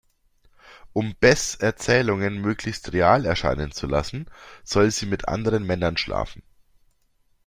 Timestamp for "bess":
1.19-1.53